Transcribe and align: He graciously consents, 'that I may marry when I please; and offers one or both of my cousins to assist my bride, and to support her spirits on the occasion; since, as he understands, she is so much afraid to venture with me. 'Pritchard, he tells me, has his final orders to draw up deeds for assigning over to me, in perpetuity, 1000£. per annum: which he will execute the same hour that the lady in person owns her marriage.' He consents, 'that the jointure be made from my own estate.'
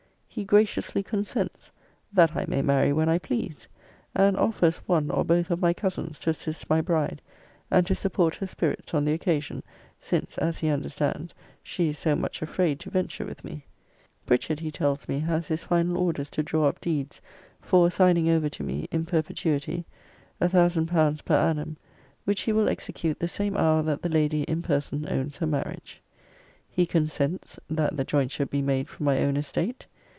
He 0.33 0.45
graciously 0.45 1.03
consents, 1.03 1.73
'that 2.13 2.37
I 2.37 2.45
may 2.47 2.61
marry 2.61 2.93
when 2.93 3.09
I 3.09 3.19
please; 3.19 3.67
and 4.15 4.37
offers 4.37 4.77
one 4.87 5.11
or 5.11 5.25
both 5.25 5.51
of 5.51 5.59
my 5.59 5.73
cousins 5.73 6.17
to 6.19 6.29
assist 6.29 6.69
my 6.69 6.79
bride, 6.79 7.21
and 7.69 7.85
to 7.87 7.95
support 7.95 8.35
her 8.37 8.47
spirits 8.47 8.93
on 8.93 9.03
the 9.03 9.11
occasion; 9.11 9.61
since, 9.99 10.37
as 10.37 10.59
he 10.59 10.69
understands, 10.69 11.35
she 11.61 11.89
is 11.89 11.99
so 11.99 12.15
much 12.15 12.41
afraid 12.41 12.79
to 12.79 12.89
venture 12.89 13.25
with 13.25 13.43
me. 13.43 13.65
'Pritchard, 14.25 14.61
he 14.61 14.71
tells 14.71 15.05
me, 15.05 15.19
has 15.19 15.49
his 15.49 15.65
final 15.65 15.97
orders 15.97 16.29
to 16.29 16.41
draw 16.43 16.65
up 16.69 16.79
deeds 16.79 17.21
for 17.59 17.85
assigning 17.87 18.29
over 18.29 18.47
to 18.47 18.63
me, 18.63 18.87
in 18.89 19.05
perpetuity, 19.05 19.83
1000£. 20.41 21.25
per 21.25 21.35
annum: 21.35 21.75
which 22.23 22.39
he 22.43 22.53
will 22.53 22.69
execute 22.69 23.19
the 23.19 23.27
same 23.27 23.57
hour 23.57 23.83
that 23.83 24.01
the 24.01 24.07
lady 24.07 24.43
in 24.43 24.61
person 24.61 25.05
owns 25.11 25.35
her 25.35 25.45
marriage.' 25.45 26.01
He 26.69 26.85
consents, 26.85 27.59
'that 27.69 27.97
the 27.97 28.05
jointure 28.05 28.45
be 28.45 28.61
made 28.61 28.87
from 28.87 29.05
my 29.07 29.21
own 29.21 29.35
estate.' 29.35 29.87